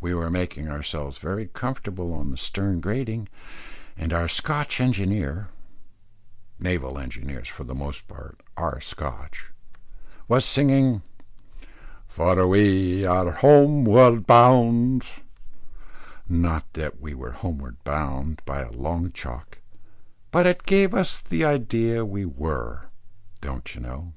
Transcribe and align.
We 0.00 0.14
were 0.14 0.30
making 0.32 0.68
ourselves 0.68 1.18
very 1.18 1.46
comfortable 1.46 2.12
on 2.12 2.32
the 2.32 2.36
stern 2.36 2.80
gratings, 2.80 3.28
and 3.96 4.12
our 4.12 4.26
Scotch 4.26 4.80
engineer 4.80 5.46
naval 6.58 6.98
engineers 6.98 7.46
for 7.46 7.62
the 7.62 7.72
most 7.72 8.08
part 8.08 8.40
are 8.56 8.80
Scotch 8.80 9.52
was 10.26 10.44
singing 10.44 11.02
"For 12.08 12.48
we 12.48 13.06
are 13.06 13.30
homeward 13.30 14.26
bound;" 14.26 15.12
not 16.28 16.72
that 16.72 17.00
we 17.00 17.14
were 17.14 17.30
homeward 17.30 17.76
bound 17.84 18.42
by 18.44 18.62
a 18.62 18.72
long 18.72 19.12
chalk, 19.12 19.58
but 20.32 20.48
it 20.48 20.64
gave 20.64 20.96
us 20.96 21.20
the 21.20 21.44
idea 21.44 22.04
we 22.04 22.24
were, 22.24 22.86
don't 23.40 23.72
you 23.72 23.80
know? 23.82 24.14